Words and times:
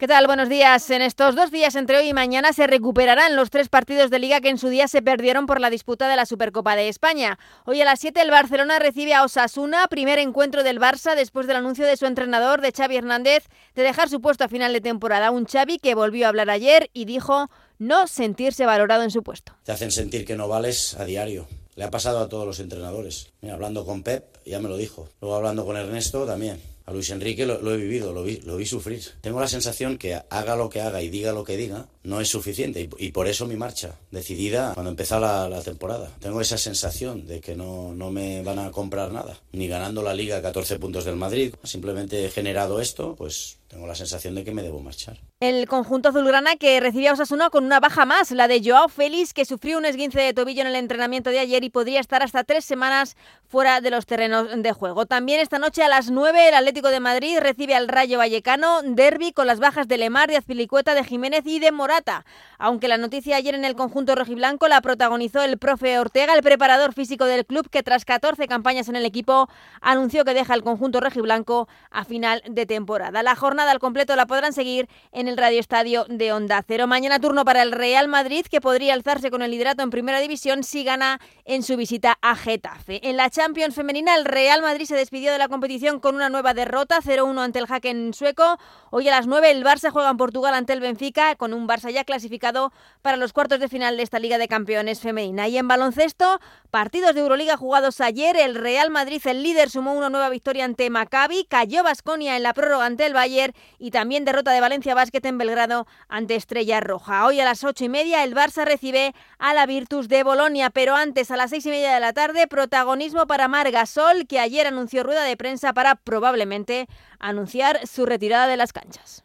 ¿Qué 0.00 0.08
tal? 0.08 0.26
Buenos 0.26 0.48
días. 0.48 0.88
En 0.88 1.02
estos 1.02 1.36
dos 1.36 1.50
días, 1.50 1.74
entre 1.74 1.98
hoy 1.98 2.08
y 2.08 2.14
mañana, 2.14 2.54
se 2.54 2.66
recuperarán 2.66 3.36
los 3.36 3.50
tres 3.50 3.68
partidos 3.68 4.08
de 4.08 4.18
liga 4.18 4.40
que 4.40 4.48
en 4.48 4.56
su 4.56 4.70
día 4.70 4.88
se 4.88 5.02
perdieron 5.02 5.44
por 5.44 5.60
la 5.60 5.68
disputa 5.68 6.08
de 6.08 6.16
la 6.16 6.24
Supercopa 6.24 6.74
de 6.74 6.88
España. 6.88 7.38
Hoy 7.66 7.82
a 7.82 7.84
las 7.84 8.00
7 8.00 8.22
el 8.22 8.30
Barcelona 8.30 8.78
recibe 8.78 9.12
a 9.12 9.24
Osasuna, 9.24 9.86
primer 9.88 10.18
encuentro 10.18 10.62
del 10.62 10.80
Barça 10.80 11.14
después 11.14 11.46
del 11.46 11.56
anuncio 11.56 11.84
de 11.84 11.98
su 11.98 12.06
entrenador, 12.06 12.62
de 12.62 12.72
Xavi 12.72 12.96
Hernández, 12.96 13.44
de 13.74 13.82
dejar 13.82 14.08
su 14.08 14.22
puesto 14.22 14.42
a 14.44 14.48
final 14.48 14.72
de 14.72 14.80
temporada. 14.80 15.30
Un 15.30 15.44
Xavi 15.44 15.76
que 15.76 15.94
volvió 15.94 16.24
a 16.24 16.28
hablar 16.30 16.48
ayer 16.48 16.88
y 16.94 17.04
dijo 17.04 17.50
no 17.78 18.06
sentirse 18.06 18.64
valorado 18.64 19.02
en 19.02 19.10
su 19.10 19.22
puesto. 19.22 19.52
Te 19.64 19.72
hacen 19.72 19.90
sentir 19.90 20.24
que 20.24 20.34
no 20.34 20.48
vales 20.48 20.94
a 20.94 21.04
diario. 21.04 21.46
Le 21.76 21.84
ha 21.84 21.90
pasado 21.90 22.20
a 22.20 22.28
todos 22.30 22.46
los 22.46 22.58
entrenadores. 22.58 23.32
Mira, 23.42 23.52
hablando 23.52 23.84
con 23.84 24.02
Pep, 24.02 24.24
ya 24.46 24.60
me 24.60 24.70
lo 24.70 24.78
dijo. 24.78 25.10
Luego 25.20 25.36
hablando 25.36 25.66
con 25.66 25.76
Ernesto 25.76 26.24
también. 26.24 26.58
A 26.90 26.92
Luis 26.92 27.10
Enrique 27.10 27.46
lo, 27.46 27.72
he 27.72 27.76
vivido, 27.76 28.12
lo 28.12 28.24
vi, 28.24 28.38
lo 28.38 28.56
vi 28.56 28.66
sufrir. 28.66 29.00
Tengo 29.20 29.38
la 29.38 29.46
sensación 29.46 29.96
que 29.96 30.20
haga 30.28 30.56
lo 30.56 30.68
que 30.68 30.80
haga 30.80 31.00
y 31.00 31.08
diga 31.08 31.30
lo 31.30 31.44
que 31.44 31.56
diga, 31.56 31.86
no 32.02 32.20
es 32.20 32.28
suficiente. 32.28 32.90
Y, 32.98 33.12
por 33.12 33.28
eso 33.28 33.46
mi 33.46 33.54
marcha, 33.54 33.94
decidida 34.10 34.74
cuando 34.74 34.90
empezó 34.90 35.20
la, 35.20 35.62
temporada. 35.62 36.10
Tengo 36.18 36.40
esa 36.40 36.58
sensación 36.58 37.28
de 37.28 37.40
que 37.40 37.54
no, 37.54 37.94
no 37.94 38.10
me 38.10 38.42
van 38.42 38.58
a 38.58 38.72
comprar 38.72 39.12
nada. 39.12 39.38
Ni 39.52 39.68
ganando 39.68 40.02
la 40.02 40.14
liga 40.14 40.42
14 40.42 40.80
puntos 40.80 41.04
del 41.04 41.14
Madrid. 41.14 41.54
Simplemente 41.62 42.26
he 42.26 42.30
generado 42.30 42.80
esto, 42.80 43.14
pues 43.14 43.59
tengo 43.70 43.86
la 43.86 43.94
sensación 43.94 44.34
de 44.34 44.42
que 44.42 44.50
me 44.50 44.62
debo 44.62 44.80
marchar. 44.80 45.18
El 45.38 45.68
conjunto 45.68 46.08
azulgrana 46.08 46.56
que 46.56 46.80
recibía 46.80 47.10
a 47.10 47.14
Osasuna 47.14 47.50
con 47.50 47.64
una 47.64 47.78
baja 47.78 48.04
más, 48.04 48.32
la 48.32 48.48
de 48.48 48.60
Joao 48.62 48.88
Félix, 48.88 49.32
que 49.32 49.44
sufrió 49.44 49.78
un 49.78 49.84
esguince 49.84 50.20
de 50.20 50.34
tobillo 50.34 50.62
en 50.62 50.66
el 50.66 50.74
entrenamiento 50.74 51.30
de 51.30 51.38
ayer 51.38 51.62
y 51.62 51.70
podría 51.70 52.00
estar 52.00 52.20
hasta 52.24 52.42
tres 52.42 52.64
semanas 52.64 53.16
fuera 53.46 53.80
de 53.80 53.90
los 53.90 54.06
terrenos 54.06 54.48
de 54.60 54.72
juego. 54.72 55.06
También 55.06 55.38
esta 55.38 55.60
noche 55.60 55.84
a 55.84 55.88
las 55.88 56.10
9 56.10 56.48
el 56.48 56.54
Atlético 56.54 56.88
de 56.88 56.98
Madrid 56.98 57.38
recibe 57.38 57.76
al 57.76 57.86
Rayo 57.86 58.18
Vallecano, 58.18 58.82
derby 58.82 59.32
con 59.32 59.46
las 59.46 59.60
bajas 59.60 59.86
de 59.86 59.98
Lemar, 59.98 60.28
de 60.28 60.36
Azpilicueta, 60.36 60.94
de 60.94 61.04
Jiménez 61.04 61.46
y 61.46 61.60
de 61.60 61.70
Morata. 61.70 62.24
Aunque 62.58 62.88
la 62.88 62.98
noticia 62.98 63.36
ayer 63.36 63.54
en 63.54 63.64
el 63.64 63.76
conjunto 63.76 64.16
rojiblanco 64.16 64.66
la 64.66 64.80
protagonizó 64.80 65.42
el 65.42 65.58
profe 65.58 65.96
Ortega, 66.00 66.34
el 66.34 66.42
preparador 66.42 66.92
físico 66.92 67.24
del 67.24 67.46
club, 67.46 67.70
que 67.70 67.84
tras 67.84 68.04
14 68.04 68.48
campañas 68.48 68.88
en 68.88 68.96
el 68.96 69.04
equipo 69.04 69.48
anunció 69.80 70.24
que 70.24 70.34
deja 70.34 70.54
el 70.54 70.64
conjunto 70.64 71.00
rojiblanco 71.00 71.68
a 71.90 72.04
final 72.04 72.42
de 72.48 72.66
temporada. 72.66 73.22
La 73.22 73.36
jornada 73.36 73.59
al 73.68 73.78
completo 73.78 74.16
la 74.16 74.26
podrán 74.26 74.52
seguir 74.52 74.88
en 75.12 75.28
el 75.28 75.36
Radio 75.36 75.60
Estadio 75.60 76.06
de 76.08 76.32
Onda 76.32 76.64
Cero. 76.66 76.86
Mañana 76.86 77.20
turno 77.20 77.44
para 77.44 77.62
el 77.62 77.72
Real 77.72 78.08
Madrid, 78.08 78.46
que 78.50 78.60
podría 78.60 78.94
alzarse 78.94 79.30
con 79.30 79.42
el 79.42 79.50
liderato 79.50 79.82
en 79.82 79.90
Primera 79.90 80.20
División 80.20 80.62
si 80.64 80.84
gana 80.84 81.20
en 81.44 81.62
su 81.62 81.76
visita 81.76 82.18
a 82.22 82.36
Getafe. 82.36 83.00
En 83.08 83.16
la 83.16 83.30
Champions 83.30 83.74
femenina, 83.74 84.14
el 84.16 84.24
Real 84.24 84.62
Madrid 84.62 84.86
se 84.86 84.96
despidió 84.96 85.32
de 85.32 85.38
la 85.38 85.48
competición 85.48 86.00
con 86.00 86.14
una 86.14 86.28
nueva 86.28 86.54
derrota, 86.54 87.00
0-1 87.00 87.40
ante 87.40 87.58
el 87.58 87.66
en 87.82 88.14
sueco. 88.14 88.58
Hoy 88.90 89.08
a 89.08 89.12
las 89.12 89.26
9 89.26 89.50
el 89.50 89.64
Barça 89.64 89.90
juega 89.90 90.10
en 90.10 90.16
Portugal 90.16 90.54
ante 90.54 90.72
el 90.72 90.80
Benfica, 90.80 91.34
con 91.36 91.52
un 91.52 91.68
Barça 91.68 91.90
ya 91.90 92.04
clasificado 92.04 92.72
para 93.02 93.16
los 93.16 93.32
cuartos 93.32 93.60
de 93.60 93.68
final 93.68 93.96
de 93.96 94.02
esta 94.02 94.18
Liga 94.18 94.38
de 94.38 94.48
Campeones 94.48 95.00
femenina. 95.00 95.48
Y 95.48 95.58
en 95.58 95.68
baloncesto, 95.68 96.40
partidos 96.70 97.14
de 97.14 97.20
Euroliga 97.20 97.56
jugados 97.56 98.00
ayer, 98.00 98.36
el 98.36 98.54
Real 98.54 98.90
Madrid, 98.90 99.20
el 99.26 99.42
líder, 99.42 99.70
sumó 99.70 99.92
una 99.92 100.10
nueva 100.10 100.28
victoria 100.28 100.64
ante 100.64 100.90
Maccabi, 100.90 101.44
cayó 101.44 101.82
Basconia 101.82 102.36
en 102.36 102.42
la 102.42 102.54
prórroga 102.54 102.86
ante 102.86 103.06
el 103.06 103.14
Bayern 103.14 103.49
y 103.78 103.90
también 103.90 104.24
derrota 104.24 104.52
de 104.52 104.60
Valencia 104.60 104.94
Basket 104.94 105.24
en 105.24 105.38
Belgrado 105.38 105.86
ante 106.08 106.34
Estrella 106.34 106.80
Roja. 106.80 107.26
Hoy 107.26 107.40
a 107.40 107.44
las 107.44 107.64
ocho 107.64 107.84
y 107.84 107.88
media 107.88 108.24
el 108.24 108.34
Barça 108.34 108.64
recibe 108.64 109.14
a 109.38 109.54
la 109.54 109.66
Virtus 109.66 110.08
de 110.08 110.22
Bolonia, 110.22 110.70
pero 110.70 110.96
antes 110.96 111.30
a 111.30 111.36
las 111.36 111.50
seis 111.50 111.66
y 111.66 111.70
media 111.70 111.92
de 111.94 112.00
la 112.00 112.12
tarde 112.12 112.46
protagonismo 112.46 113.26
para 113.26 113.48
Marga 113.48 113.86
Sol, 113.86 114.26
que 114.26 114.40
ayer 114.40 114.66
anunció 114.66 115.02
rueda 115.02 115.24
de 115.24 115.36
prensa 115.36 115.72
para 115.72 115.94
probablemente 115.94 116.86
anunciar 117.18 117.86
su 117.86 118.06
retirada 118.06 118.46
de 118.46 118.56
las 118.56 118.72
canchas. 118.72 119.24